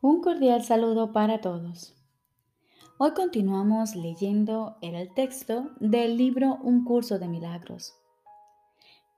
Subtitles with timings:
[0.00, 1.92] Un cordial saludo para todos.
[2.98, 7.96] Hoy continuamos leyendo el texto del libro Un curso de milagros.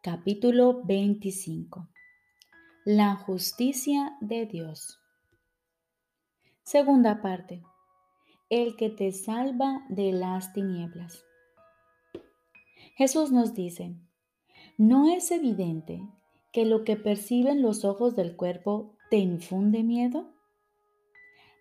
[0.01, 1.87] Capítulo 25.
[2.87, 4.99] La justicia de Dios.
[6.63, 7.63] Segunda parte.
[8.49, 11.27] El que te salva de las tinieblas.
[12.97, 13.97] Jesús nos dice,
[14.79, 16.01] ¿no es evidente
[16.53, 20.40] que lo que perciben los ojos del cuerpo te infunde miedo?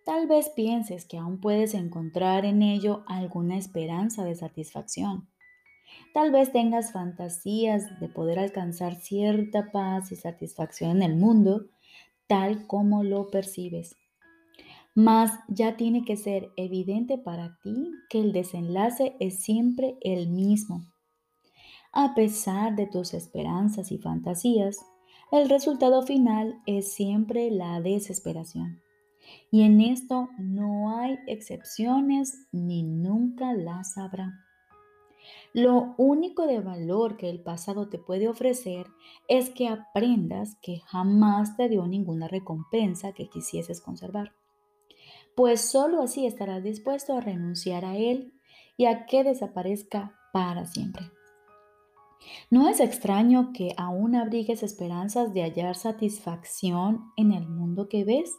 [0.10, 5.30] Tal vez pienses que aún puedes encontrar en ello alguna esperanza de satisfacción.
[6.16, 11.68] Tal vez tengas fantasías de poder alcanzar cierta paz y satisfacción en el mundo,
[12.26, 13.98] tal como lo percibes.
[14.96, 20.88] Mas ya tiene que ser evidente para ti que el desenlace es siempre el mismo.
[21.94, 24.80] A pesar de tus esperanzas y fantasías,
[25.32, 28.82] el resultado final es siempre la desesperación.
[29.52, 34.46] Y en esto no hay excepciones ni nunca las habrá.
[35.54, 38.88] Lo único de valor que el pasado te puede ofrecer
[39.28, 44.34] es que aprendas que jamás te dio ninguna recompensa que quisieses conservar,
[45.36, 48.34] pues sólo así estarás dispuesto a renunciar a él
[48.78, 51.12] y a que desaparezca para siempre.
[52.52, 58.38] No es extraño que aún abrigues esperanzas de hallar satisfacción en el mundo que ves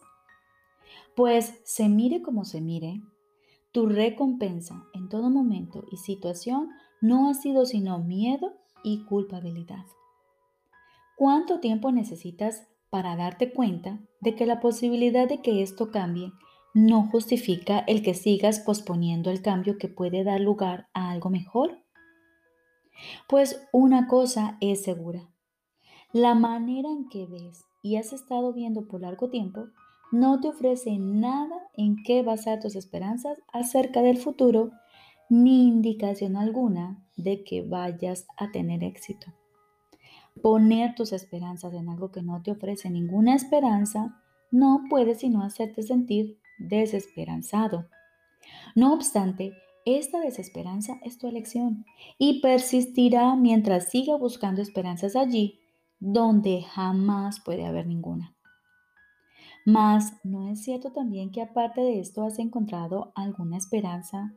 [1.17, 3.01] pues se mire como se mire,
[3.73, 9.85] tu recompensa en todo momento y situación no ha sido sino miedo y culpabilidad.
[11.17, 16.33] ¿Cuánto tiempo necesitas para darte cuenta de que la posibilidad de que esto cambie
[16.75, 21.85] no justifica el que sigas posponiendo el cambio que puede dar lugar a algo mejor?
[23.29, 25.29] Pues una cosa es segura.
[26.13, 29.67] La manera en que ves y has estado viendo por largo tiempo
[30.13, 34.73] no te ofrece nada en qué basar tus esperanzas acerca del futuro,
[35.29, 39.33] ni indicación alguna de que vayas a tener éxito.
[40.43, 44.17] Poner tus esperanzas en algo que no te ofrece ninguna esperanza
[44.51, 47.87] no puede sino hacerte sentir desesperanzado.
[48.75, 49.53] No obstante,
[49.85, 51.85] esta desesperanza es tu elección
[52.19, 55.61] y persistirá mientras siga buscando esperanzas allí
[56.01, 58.35] donde jamás puede haber ninguna.
[59.65, 64.35] Mas, ¿no es cierto también que aparte de esto has encontrado alguna esperanza?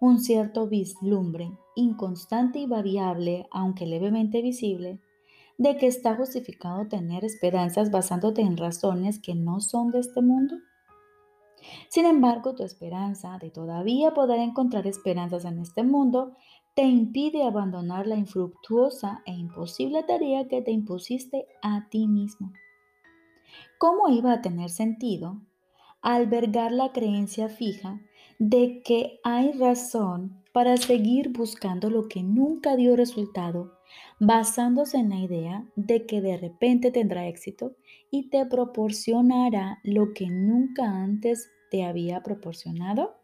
[0.00, 5.00] Un cierto vislumbre, inconstante y variable, aunque levemente visible,
[5.58, 10.56] de que está justificado tener esperanzas basándote en razones que no son de este mundo?
[11.88, 16.36] Sin embargo, tu esperanza de todavía poder encontrar esperanzas en este mundo
[16.74, 22.52] te impide abandonar la infructuosa e imposible tarea que te impusiste a ti mismo.
[23.78, 25.40] ¿Cómo iba a tener sentido
[26.00, 28.00] albergar la creencia fija
[28.38, 33.78] de que hay razón para seguir buscando lo que nunca dio resultado,
[34.20, 37.74] basándose en la idea de que de repente tendrá éxito
[38.10, 43.16] y te proporcionará lo que nunca antes te había proporcionado?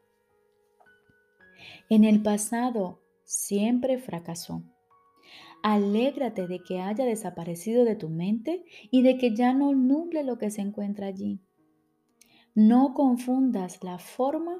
[1.88, 4.62] En el pasado siempre fracasó
[5.62, 10.38] Alégrate de que haya desaparecido de tu mente y de que ya no nuble lo
[10.38, 11.40] que se encuentra allí.
[12.54, 14.58] No confundas la forma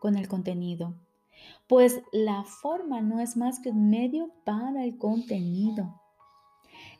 [0.00, 0.94] con el contenido,
[1.66, 6.00] pues la forma no es más que un medio para el contenido.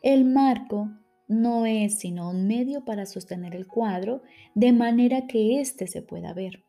[0.02, 0.90] El marco
[1.28, 4.22] no es sino un medio para sostener el cuadro
[4.54, 6.64] de manera que éste se pueda ver.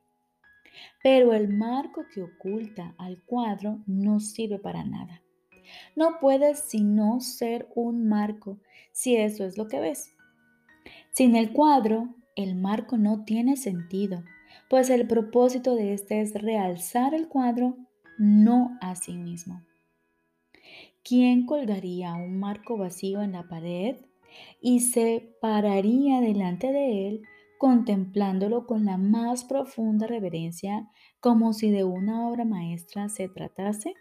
[1.03, 5.21] Pero el marco que oculta al cuadro no sirve para nada.
[5.95, 8.59] No puedes sino ser un marco,
[8.91, 10.15] si eso es lo que ves.
[11.11, 14.23] Sin el cuadro, el marco no tiene sentido,
[14.69, 17.77] pues el propósito de este es realzar el cuadro,
[18.17, 19.63] no a sí mismo.
[21.03, 23.97] ¿Quién colgaría un marco vacío en la pared
[24.61, 27.21] y se pararía delante de él
[27.57, 30.89] contemplándolo con la más profunda reverencia
[31.19, 33.93] como si de una obra maestra se tratase?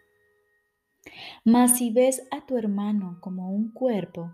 [1.44, 4.32] Mas si ves a tu hermano como un cuerpo,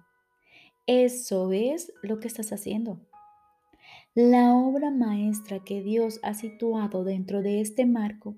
[0.86, 3.00] eso es lo que estás haciendo.
[4.14, 8.36] La obra maestra que Dios ha situado dentro de este marco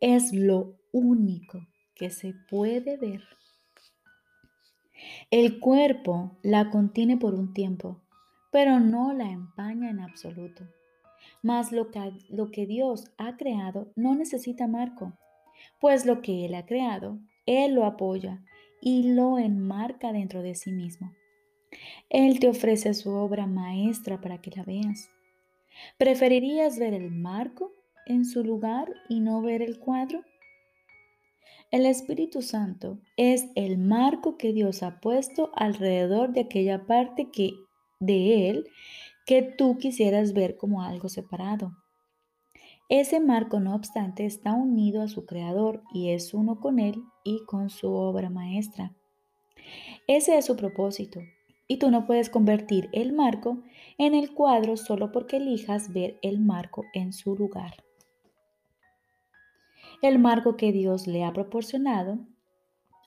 [0.00, 3.22] es lo único que se puede ver.
[5.30, 8.00] El cuerpo la contiene por un tiempo,
[8.50, 10.64] pero no la empaña en absoluto.
[11.42, 15.12] Mas lo que, lo que Dios ha creado no necesita marco,
[15.78, 18.42] pues lo que Él ha creado él lo apoya
[18.80, 21.12] y lo enmarca dentro de sí mismo.
[22.08, 25.08] Él te ofrece su obra maestra para que la veas.
[25.98, 27.72] ¿Preferirías ver el marco
[28.06, 30.24] en su lugar y no ver el cuadro?
[31.70, 37.52] El Espíritu Santo es el marco que Dios ha puesto alrededor de aquella parte que
[38.00, 38.66] de él
[39.24, 41.70] que tú quisieras ver como algo separado.
[42.90, 47.44] Ese marco, no obstante, está unido a su creador y es uno con él y
[47.46, 48.96] con su obra maestra.
[50.08, 51.20] Ese es su propósito,
[51.68, 53.62] y tú no puedes convertir el marco
[53.96, 57.76] en el cuadro solo porque elijas ver el marco en su lugar.
[60.02, 62.18] El marco que Dios le ha proporcionado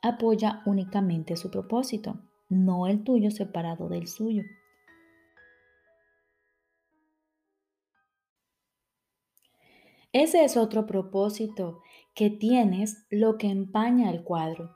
[0.02, 4.44] apoya únicamente su propósito, no el tuyo separado del suyo.
[10.14, 11.82] Ese es otro propósito
[12.14, 14.76] que tienes lo que empaña el cuadro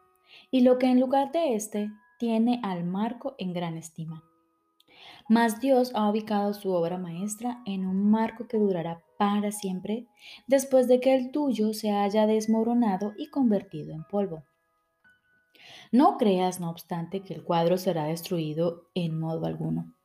[0.49, 4.23] y lo que en lugar de este tiene al marco en gran estima.
[5.29, 10.07] Mas Dios ha ubicado su obra maestra en un marco que durará para siempre
[10.47, 14.43] después de que el tuyo se haya desmoronado y convertido en polvo.
[15.91, 19.96] No creas, no obstante, que el cuadro será destruido en modo alguno.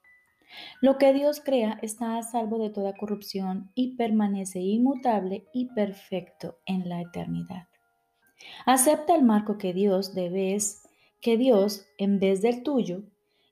[0.81, 6.59] Lo que Dios crea está a salvo de toda corrupción y permanece inmutable y perfecto
[6.67, 7.69] en la eternidad.
[8.67, 10.83] Acepta el marco que Dios debes,
[11.21, 13.05] que Dios en vez del tuyo,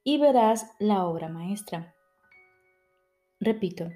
[0.03, 1.95] y verás la obra maestra.
[3.39, 3.91] Repito,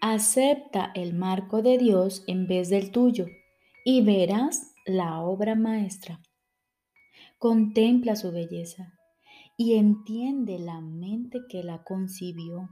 [0.00, 3.26] acepta el marco de Dios en vez del tuyo,
[3.84, 6.20] y verás la obra maestra.
[7.38, 8.93] Contempla su belleza
[9.56, 12.70] y entiende la mente que la concibió,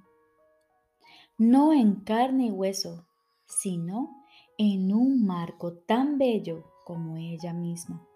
[1.38, 3.06] no en carne y hueso,
[3.46, 4.24] sino
[4.58, 8.06] en un marco tan bello como ella misma.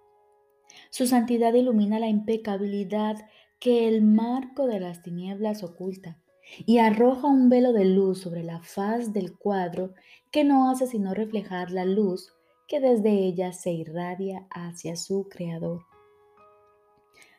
[0.91, 3.17] Su santidad ilumina la impecabilidad
[3.61, 6.19] que el marco de las tinieblas oculta
[6.67, 9.95] y arroja un velo de luz sobre la faz del cuadro
[10.31, 12.33] que no hace sino reflejar la luz
[12.69, 15.85] que desde ella se irradia hacia su creador.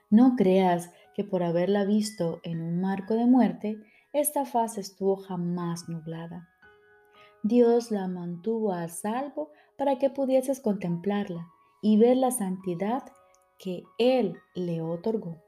[0.10, 3.82] No creas que por haberla visto en un marco de muerte,
[4.14, 6.48] esta faz estuvo jamás nublada.
[7.44, 11.50] Dios la mantuvo a salvo para que pudieses contemplarla
[11.82, 13.04] y ver la santidad
[13.58, 15.42] que Él le otorgó.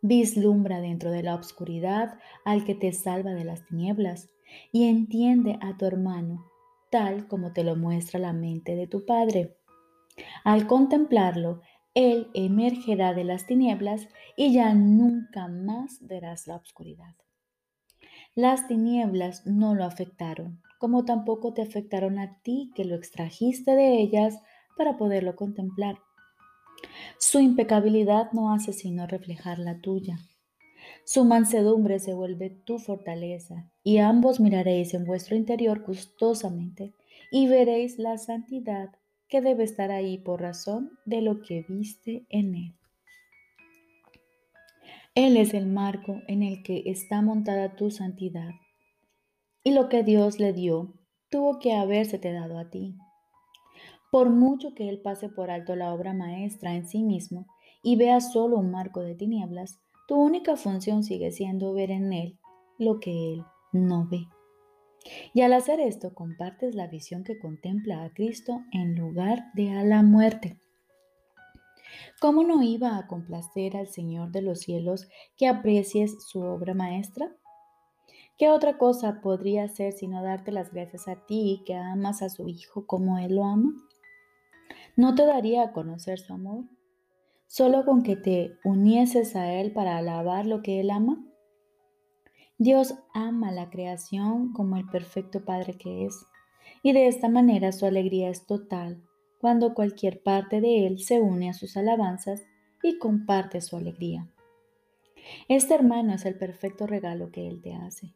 [0.00, 4.30] Vislumbra dentro de la oscuridad al que te salva de las tinieblas
[4.70, 6.46] y entiende a tu hermano
[6.94, 9.56] tal como te lo muestra la mente de tu Padre.
[10.44, 11.60] Al contemplarlo,
[11.94, 17.14] él emergerá de las tinieblas y ya nunca más verás la oscuridad.
[18.34, 24.00] Las tinieblas no lo afectaron, como tampoco te afectaron a ti que lo extrajiste de
[24.00, 24.40] ellas
[24.76, 25.98] para poderlo contemplar.
[27.18, 30.18] Su impecabilidad no hace sino reflejar la tuya.
[31.04, 36.92] Su mansedumbre se vuelve tu fortaleza, y ambos miraréis en vuestro interior gustosamente
[37.30, 38.90] y veréis la santidad
[39.28, 42.74] que debe estar ahí por razón de lo que viste en Él.
[45.14, 48.50] Él es el marco en el que está montada tu santidad.
[49.62, 50.92] Y lo que Dios le dio
[51.30, 52.96] tuvo que habérsete dado a ti.
[54.10, 57.46] Por mucho que Él pase por alto la obra maestra en sí mismo
[57.82, 62.38] y vea solo un marco de tinieblas, tu única función sigue siendo ver en Él
[62.78, 64.26] lo que Él no ve.
[65.32, 69.84] Y al hacer esto compartes la visión que contempla a Cristo en lugar de a
[69.84, 70.58] la muerte.
[72.20, 77.34] ¿Cómo no iba a complacer al Señor de los cielos que aprecies su obra maestra?
[78.36, 82.48] ¿Qué otra cosa podría hacer sino darte las gracias a ti que amas a su
[82.48, 83.72] Hijo como Él lo ama?
[84.96, 86.64] ¿No te daría a conocer su amor?
[87.46, 91.24] ¿Solo con que te unieses a Él para alabar lo que Él ama?
[92.58, 96.26] Dios ama la creación como el perfecto Padre que es,
[96.82, 99.02] y de esta manera su alegría es total
[99.40, 102.44] cuando cualquier parte de Él se une a sus alabanzas
[102.82, 104.30] y comparte su alegría.
[105.48, 108.14] Este hermano es el perfecto regalo que Él te hace,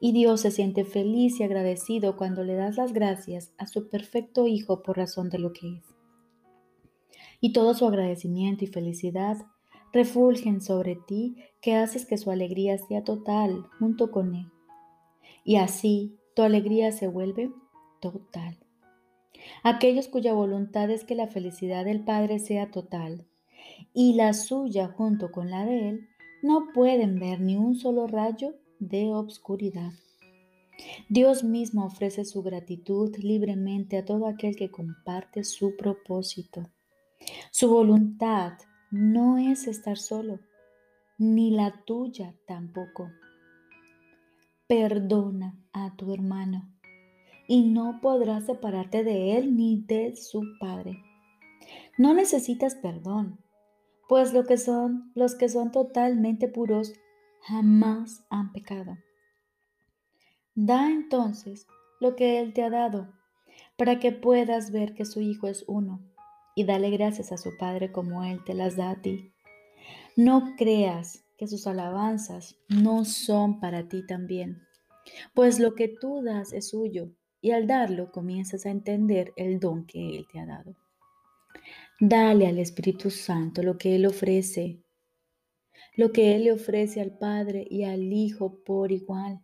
[0.00, 4.46] y Dios se siente feliz y agradecido cuando le das las gracias a su perfecto
[4.46, 5.84] Hijo por razón de lo que es.
[7.40, 9.38] Y todo su agradecimiento y felicidad
[9.92, 14.46] refulgen sobre ti que haces que su alegría sea total junto con Él.
[15.44, 17.50] Y así tu alegría se vuelve
[18.00, 18.58] total.
[19.62, 23.26] Aquellos cuya voluntad es que la felicidad del Padre sea total
[23.92, 26.08] y la suya junto con la de Él,
[26.42, 29.92] no pueden ver ni un solo rayo de obscuridad.
[31.08, 36.68] Dios mismo ofrece su gratitud libremente a todo aquel que comparte su propósito.
[37.50, 38.54] Su voluntad
[38.92, 40.38] no es estar solo,
[41.18, 43.10] ni la tuya tampoco.
[44.68, 46.70] Perdona a tu hermano
[47.48, 51.02] y no podrás separarte de él ni de su padre.
[51.98, 53.40] No necesitas perdón,
[54.08, 56.92] pues lo que son los que son totalmente puros
[57.40, 58.98] jamás han pecado.
[60.54, 61.66] Da entonces
[61.98, 63.10] lo que Él te ha dado,
[63.78, 66.11] para que puedas ver que su Hijo es uno,
[66.54, 69.32] y dale gracias a su Padre como Él te las da a ti.
[70.16, 74.62] No creas que sus alabanzas no son para ti también,
[75.34, 79.86] pues lo que tú das es suyo, y al darlo comienzas a entender el don
[79.86, 80.76] que Él te ha dado.
[81.98, 84.82] Dale al Espíritu Santo lo que Él ofrece,
[85.96, 89.40] lo que Él le ofrece al Padre y al Hijo por igual.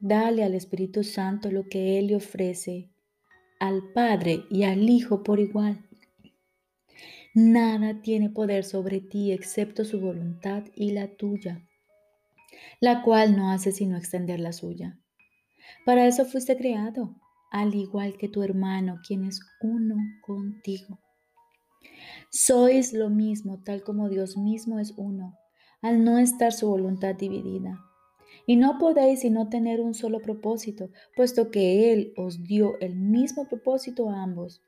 [0.00, 2.90] Dale al Espíritu Santo lo que Él le ofrece
[3.58, 5.84] al Padre y al Hijo por igual.
[7.34, 11.66] Nada tiene poder sobre ti excepto su voluntad y la tuya,
[12.80, 14.98] la cual no hace sino extender la suya.
[15.84, 17.16] Para eso fuiste creado,
[17.50, 20.98] al igual que tu hermano, quien es uno contigo.
[22.30, 25.38] Sois lo mismo, tal como Dios mismo es uno,
[25.80, 27.87] al no estar su voluntad dividida.
[28.48, 33.46] Y no podéis sino tener un solo propósito, puesto que Él os dio el mismo
[33.46, 34.62] propósito a ambos.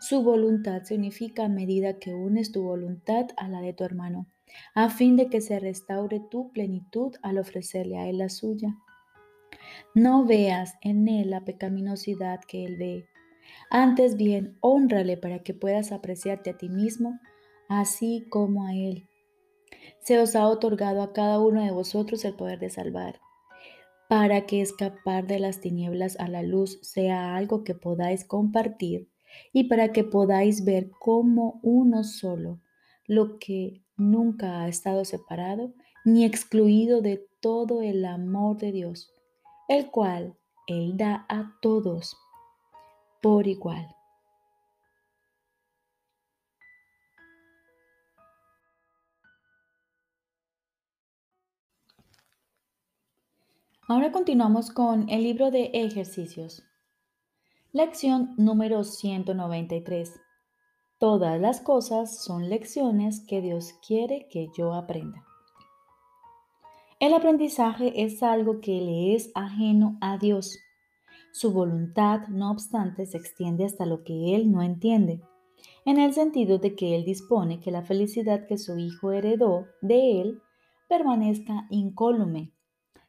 [0.00, 4.26] Su voluntad significa a medida que unes tu voluntad a la de tu hermano,
[4.74, 8.76] a fin de que se restaure tu plenitud al ofrecerle a Él la suya.
[9.94, 13.06] No veas en Él la pecaminosidad que Él ve.
[13.70, 17.20] Antes bien, honrale para que puedas apreciarte a ti mismo,
[17.68, 19.06] así como a Él
[20.00, 23.20] se os ha otorgado a cada uno de vosotros el poder de salvar,
[24.08, 29.08] para que escapar de las tinieblas a la luz sea algo que podáis compartir
[29.52, 32.60] y para que podáis ver como uno solo
[33.06, 35.72] lo que nunca ha estado separado
[36.04, 39.12] ni excluido de todo el amor de Dios,
[39.68, 40.36] el cual
[40.66, 42.16] Él da a todos
[43.22, 43.94] por igual.
[53.88, 56.62] Ahora continuamos con el libro de ejercicios.
[57.72, 60.20] Lección número 193.
[60.98, 65.24] Todas las cosas son lecciones que Dios quiere que yo aprenda.
[67.00, 70.56] El aprendizaje es algo que le es ajeno a Dios.
[71.32, 75.22] Su voluntad, no obstante, se extiende hasta lo que Él no entiende,
[75.84, 80.20] en el sentido de que Él dispone que la felicidad que su Hijo heredó de
[80.20, 80.40] Él
[80.88, 82.52] permanezca incólume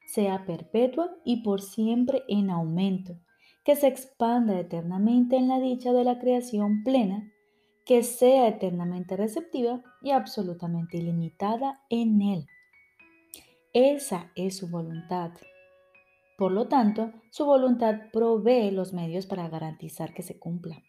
[0.05, 3.17] sea perpetua y por siempre en aumento,
[3.63, 7.31] que se expanda eternamente en la dicha de la creación plena,
[7.85, 12.47] que sea eternamente receptiva y absolutamente ilimitada en Él.
[13.73, 15.31] Esa es su voluntad.
[16.37, 20.81] Por lo tanto, su voluntad provee los medios para garantizar que se cumpla.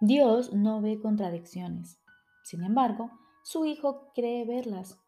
[0.00, 2.00] Dios no ve contradicciones.
[2.42, 3.10] Sin embargo,
[3.44, 4.98] su Hijo cree verlas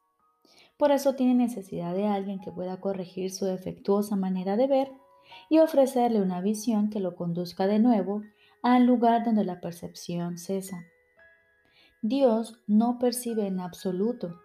[0.84, 4.92] por eso tiene necesidad de alguien que pueda corregir su defectuosa manera de ver
[5.48, 8.20] y ofrecerle una visión que lo conduzca de nuevo
[8.60, 10.84] al lugar donde la percepción cesa.
[12.02, 14.38] Dios no percibe en absoluto.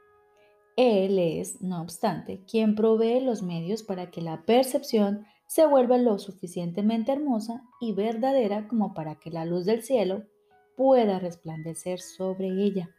[0.78, 6.20] Él es, no obstante, quien provee los medios para que la percepción se vuelva lo
[6.20, 10.24] suficientemente hermosa y verdadera como para que la luz del cielo
[10.78, 12.96] pueda resplandecer sobre ella.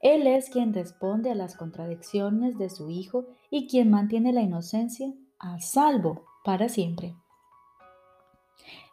[0.00, 5.12] Él es quien responde a las contradicciones de su Hijo y quien mantiene la inocencia
[5.38, 7.16] a salvo para siempre.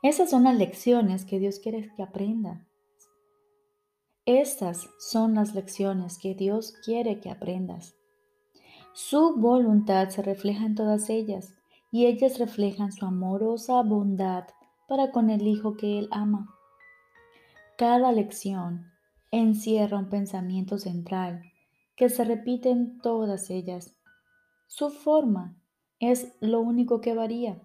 [0.04, 2.66] Esas son las lecciones que Dios quiere que aprenda.
[4.26, 7.96] Estas son las lecciones que Dios quiere que aprendas.
[8.94, 11.54] Su voluntad se refleja en todas ellas
[11.92, 14.46] y ellas reflejan su amorosa bondad
[14.88, 16.56] para con el Hijo que Él ama.
[17.78, 18.91] Cada lección
[19.32, 21.42] encierra un pensamiento central
[21.96, 23.96] que se repite en todas ellas.
[24.68, 25.56] Su forma
[26.00, 27.62] es lo único que varía,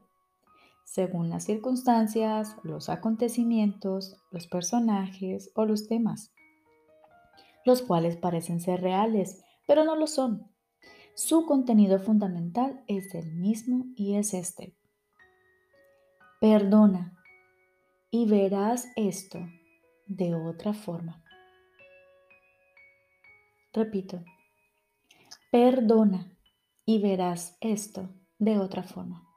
[0.86, 6.32] según las circunstancias, los acontecimientos, los personajes o los temas,
[7.64, 10.48] los cuales parecen ser reales, pero no lo son.
[11.14, 14.76] Su contenido fundamental es el mismo y es este.
[16.40, 17.18] Perdona
[18.10, 19.40] y verás esto
[20.06, 21.25] de otra forma.
[23.76, 24.24] Repito,
[25.52, 26.32] perdona
[26.86, 29.28] y verás esto de otra forma.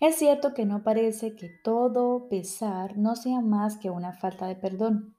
[0.00, 4.56] Es cierto que no parece que todo pesar no sea más que una falta de
[4.56, 5.14] perdón.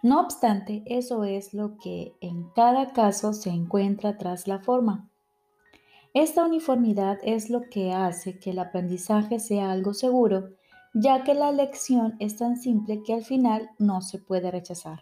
[0.00, 5.10] No obstante, eso es lo que en cada caso se encuentra tras la forma.
[6.12, 10.50] Esta uniformidad es lo que hace que el aprendizaje sea algo seguro,
[10.94, 15.00] ya que la lección es tan simple que al final no se puede rechazar.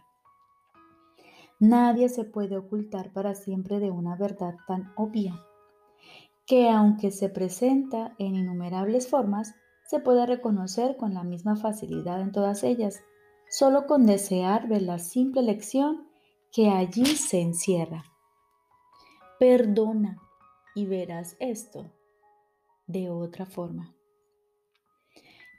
[1.63, 5.41] Nadie se puede ocultar para siempre de una verdad tan obvia,
[6.45, 9.55] que aunque se presenta en innumerables formas,
[9.87, 13.05] se puede reconocer con la misma facilidad en todas ellas,
[13.49, 16.09] solo con desear ver la simple lección
[16.51, 18.07] que allí se encierra.
[19.39, 20.19] Perdona
[20.75, 21.93] y verás esto
[22.89, 23.95] de otra forma.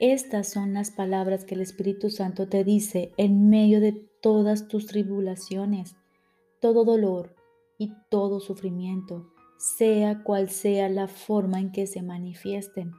[0.00, 4.86] Estas son las palabras que el Espíritu Santo te dice en medio de todas tus
[4.86, 5.96] tribulaciones,
[6.58, 7.36] todo dolor
[7.76, 12.94] y todo sufrimiento, sea cual sea la forma en que se manifiesten.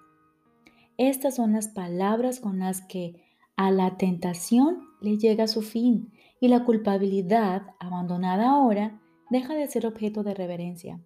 [0.98, 3.24] Estas son las palabras con las que
[3.56, 9.02] a la tentación le llega su fin y la culpabilidad, abandonada ahora,
[9.32, 11.02] deja de ser objeto de reverencia.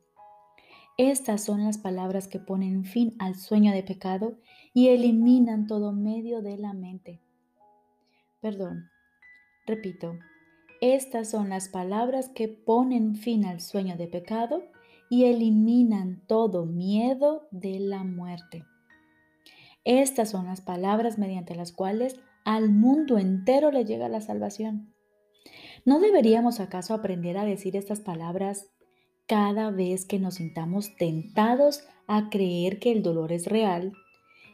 [0.98, 4.38] Estas son las palabras que ponen fin al sueño de pecado
[4.74, 7.22] y eliminan todo medio de la mente.
[8.42, 8.90] Perdón,
[9.70, 10.18] repito,
[10.82, 14.64] estas son las palabras que ponen fin al sueño de pecado
[15.10, 18.64] y eliminan todo miedo de la muerte.
[19.84, 24.94] Estas son las palabras mediante las cuales al mundo entero le llega la salvación.
[25.86, 28.68] ¿No deberíamos acaso aprender a decir estas palabras
[29.28, 33.94] cada vez que nos sintamos tentados a creer que el dolor es real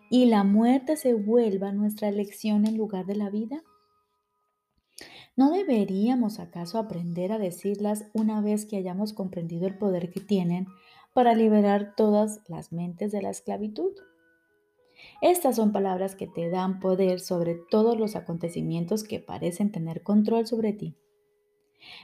[0.10, 3.64] y la muerte se vuelva nuestra elección en lugar de la vida?
[5.38, 10.68] ¿No deberíamos acaso aprender a decirlas una vez que hayamos comprendido el poder que tienen
[11.14, 13.92] para liberar todas las mentes de la esclavitud?
[15.22, 20.48] Estas son palabras que te dan poder sobre todos los acontecimientos que parecen tener control
[20.48, 20.96] sobre ti.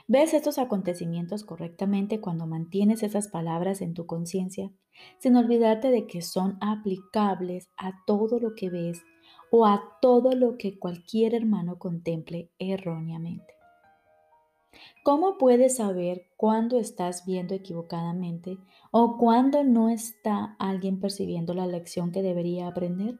[0.06, 4.70] Ves estos acontecimientos correctamente cuando mantienes esas palabras en tu conciencia,
[5.18, 9.02] sin olvidarte de que son aplicables a todo lo que ves
[9.54, 13.54] o a todo lo que cualquier hermano contemple erróneamente.
[15.04, 18.56] ¿Cómo puedes saber cuándo estás viendo equivocadamente
[18.90, 23.18] o cuándo no está alguien percibiendo la lección que debería aprender?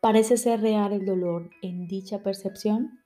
[0.00, 3.00] ¿Parece ser real el dolor en dicha percepción?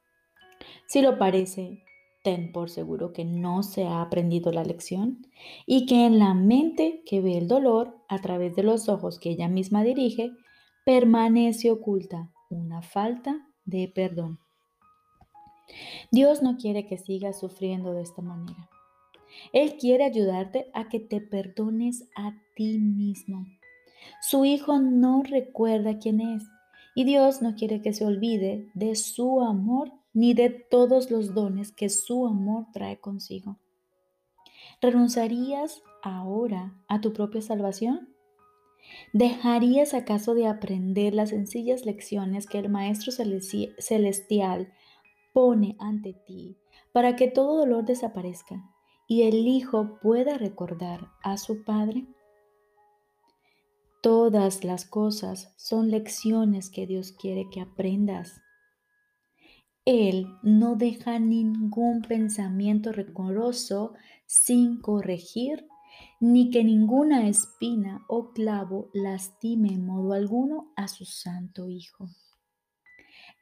[0.87, 1.83] Si lo parece,
[2.23, 5.27] ten por seguro que no se ha aprendido la lección
[5.65, 9.31] y que en la mente que ve el dolor a través de los ojos que
[9.31, 10.33] ella misma dirige,
[10.85, 14.39] permanece oculta una falta de perdón.
[16.11, 18.69] Dios no quiere que sigas sufriendo de esta manera.
[19.53, 23.47] Él quiere ayudarte a que te perdones a ti mismo.
[24.21, 26.43] Su Hijo no recuerda quién es
[26.95, 31.73] y Dios no quiere que se olvide de su amor ni de todos los dones
[31.73, 33.57] que su amor trae consigo.
[34.81, 38.12] ¿Renunciarías ahora a tu propia salvación?
[39.13, 44.73] ¿Dejarías acaso de aprender las sencillas lecciones que el Maestro Celestial
[45.33, 46.57] pone ante ti
[46.93, 48.71] para que todo dolor desaparezca
[49.07, 52.07] y el Hijo pueda recordar a su Padre?
[54.03, 58.41] Todas las cosas son lecciones que Dios quiere que aprendas.
[59.85, 63.95] Él no deja ningún pensamiento recoroso
[64.27, 65.69] sin corregir,
[66.21, 72.09] ni que ninguna espina o clavo lastime en modo alguno a su santo Hijo.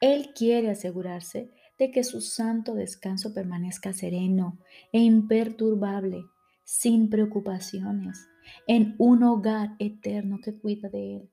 [0.00, 4.58] Él quiere asegurarse de que su santo descanso permanezca sereno
[4.92, 6.24] e imperturbable,
[6.64, 8.28] sin preocupaciones,
[8.66, 11.30] en un hogar eterno que cuida de Él.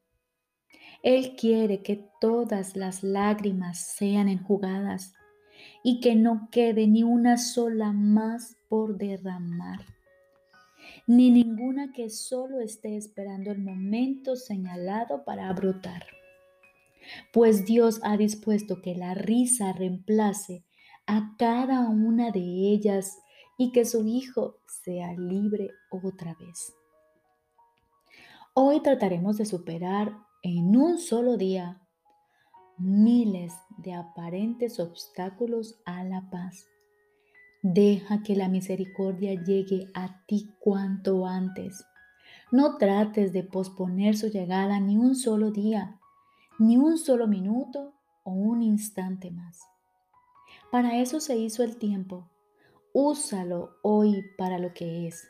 [1.03, 5.13] Él quiere que todas las lágrimas sean enjugadas
[5.83, 9.79] y que no quede ni una sola más por derramar,
[11.07, 16.05] ni ninguna que solo esté esperando el momento señalado para brotar.
[17.31, 20.65] Pues Dios ha dispuesto que la risa reemplace
[21.05, 23.17] a cada una de ellas
[23.57, 26.73] y que su Hijo sea libre otra vez.
[28.53, 31.81] Hoy trataremos de superar en un solo día
[32.77, 36.67] miles de aparentes obstáculos a la paz.
[37.61, 41.85] Deja que la misericordia llegue a ti cuanto antes.
[42.51, 45.99] No trates de posponer su llegada ni un solo día,
[46.59, 47.93] ni un solo minuto
[48.23, 49.59] o un instante más.
[50.71, 52.29] Para eso se hizo el tiempo.
[52.93, 55.27] Úsalo hoy para lo que es.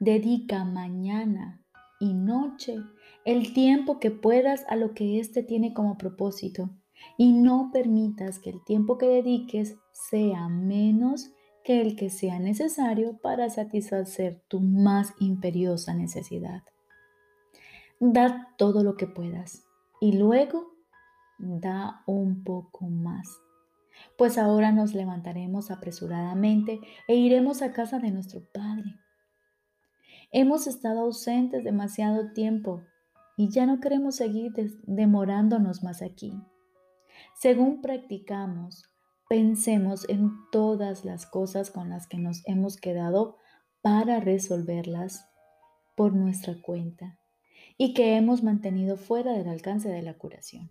[0.00, 1.62] Dedica mañana
[2.00, 2.76] y noche
[3.24, 6.70] el tiempo que puedas a lo que éste tiene como propósito
[7.16, 11.30] y no permitas que el tiempo que dediques sea menos
[11.64, 16.62] que el que sea necesario para satisfacer tu más imperiosa necesidad.
[18.00, 19.64] Da todo lo que puedas
[20.00, 20.72] y luego
[21.38, 23.28] da un poco más.
[24.16, 28.96] Pues ahora nos levantaremos apresuradamente e iremos a casa de nuestro Padre.
[30.32, 32.82] Hemos estado ausentes demasiado tiempo
[33.36, 34.52] y ya no queremos seguir
[34.84, 36.32] demorándonos más aquí.
[37.34, 38.91] Según practicamos,
[39.32, 43.38] pensemos en todas las cosas con las que nos hemos quedado
[43.80, 45.26] para resolverlas
[45.96, 47.18] por nuestra cuenta
[47.78, 50.70] y que hemos mantenido fuera del alcance de la curación.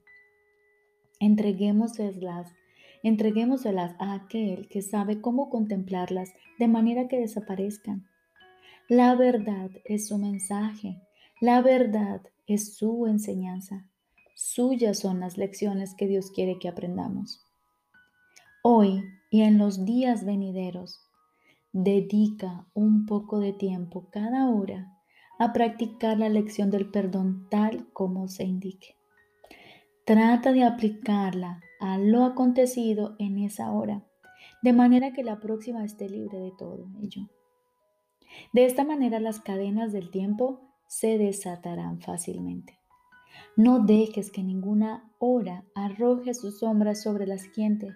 [1.19, 2.53] Entreguémoselas,
[3.01, 8.05] entreguémoselas a aquel que sabe cómo contemplarlas de manera que desaparezcan.
[8.87, 11.01] La verdad es su mensaje,
[11.39, 13.87] la verdad es su enseñanza.
[14.35, 17.47] Suyas son las lecciones que Dios quiere que aprendamos.
[18.63, 21.01] Hoy y en los días venideros,
[21.73, 24.99] dedica un poco de tiempo cada hora
[25.39, 28.95] a practicar la lección del perdón tal como se indique.
[30.05, 34.05] Trata de aplicarla a lo acontecido en esa hora,
[34.61, 37.31] de manera que la próxima esté libre de todo ello.
[38.53, 42.77] De esta manera las cadenas del tiempo se desatarán fácilmente.
[43.57, 47.95] No dejes que ninguna hora arroje su sombra sobre la siguiente.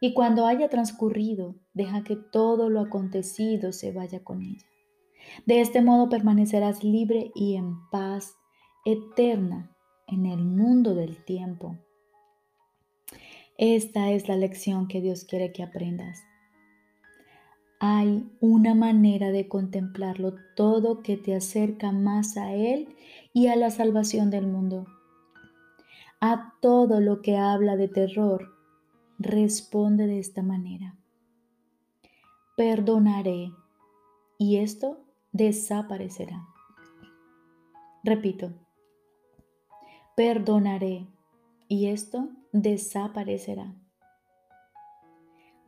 [0.00, 4.66] Y cuando haya transcurrido, deja que todo lo acontecido se vaya con ella.
[5.46, 8.36] De este modo permanecerás libre y en paz
[8.84, 11.78] eterna en el mundo del tiempo.
[13.58, 16.22] Esta es la lección que Dios quiere que aprendas.
[17.80, 22.88] Hay una manera de contemplarlo todo que te acerca más a Él
[23.32, 24.86] y a la salvación del mundo.
[26.20, 28.57] A todo lo que habla de terror,
[29.18, 30.96] responde de esta manera.
[32.56, 33.52] Perdonaré
[34.38, 36.46] y esto desaparecerá.
[38.04, 38.52] Repito,
[40.16, 41.06] perdonaré
[41.68, 43.74] y esto desaparecerá.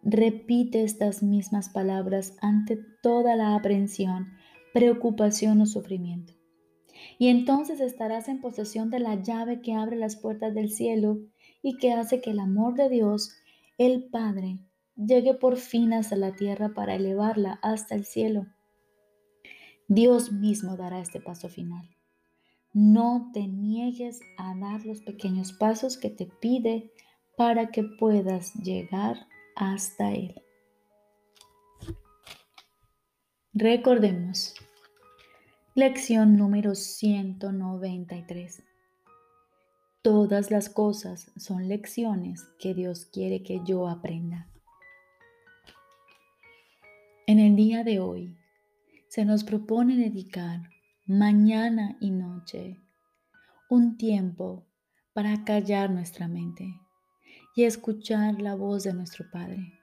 [0.02, 4.32] Repite estas mismas palabras ante toda la aprensión,
[4.72, 6.32] preocupación o sufrimiento.
[7.18, 11.18] Y entonces estarás en posesión de la llave que abre las puertas del cielo
[11.62, 13.34] y que hace que el amor de Dios,
[13.80, 14.58] el Padre,
[14.94, 18.46] llegue por fin hasta la tierra para elevarla hasta el cielo.
[19.88, 21.88] Dios mismo dará este paso final.
[22.74, 26.92] No te niegues a dar los pequeños pasos que te pide
[27.38, 30.34] para que puedas llegar hasta Él.
[33.54, 34.56] Recordemos,
[35.74, 38.62] lección número 193.
[40.02, 44.48] Todas las cosas son lecciones que Dios quiere que yo aprenda.
[47.26, 48.38] En el día de hoy
[49.08, 50.70] se nos propone dedicar
[51.04, 52.80] mañana y noche
[53.68, 54.64] un tiempo
[55.12, 56.80] para callar nuestra mente
[57.54, 59.74] y escuchar la voz de nuestro Padre,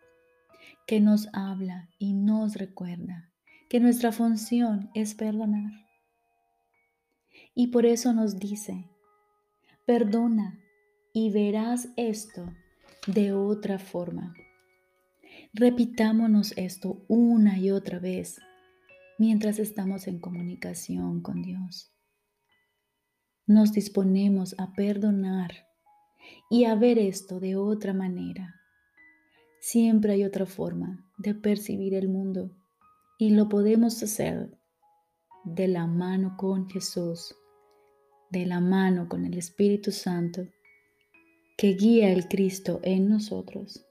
[0.88, 3.30] que nos habla y nos recuerda
[3.70, 5.74] que nuestra función es perdonar.
[7.54, 8.90] Y por eso nos dice,
[9.88, 10.60] perdona
[11.14, 12.54] y verás esto
[13.08, 14.36] de otra forma.
[15.54, 18.38] Repitámonos esto una y otra vez
[19.18, 21.96] mientras estamos en comunicación con Dios.
[23.46, 25.66] Nos disponemos a perdonar
[26.50, 28.56] y a ver esto de otra manera.
[29.62, 32.52] Siempre hay otra forma de percibir el mundo
[33.18, 34.60] y lo podemos hacer
[35.46, 37.34] de la mano con Jesús,
[38.30, 40.48] de la mano con el Espíritu Santo
[41.58, 43.86] que guía el Cristo en nosotros.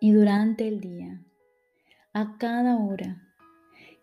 [0.00, 1.22] Y durante el día,
[2.14, 3.22] a cada hora,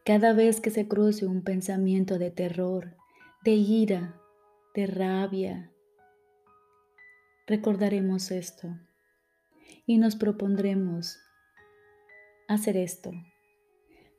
[0.06, 2.96] cada vez que se cruce un pensamiento de terror,
[3.44, 4.22] de ira,
[4.76, 5.72] de rabia,
[7.48, 8.70] recordaremos esto
[9.86, 11.18] y nos propondremos
[12.48, 13.12] hacer esto.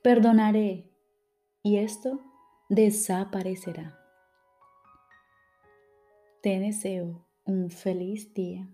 [0.03, 0.91] Perdonaré
[1.63, 2.19] y esto
[2.69, 3.96] desaparecerá.
[6.41, 8.69] Te deseo un feliz día.